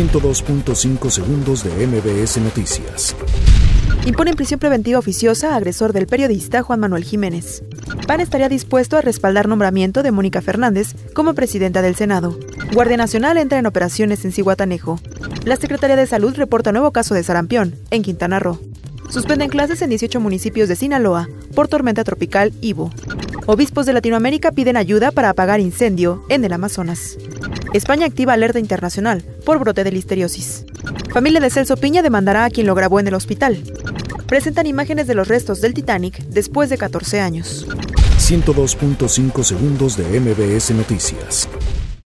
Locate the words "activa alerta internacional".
28.06-29.22